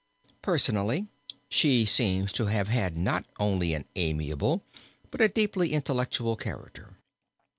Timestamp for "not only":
2.97-3.75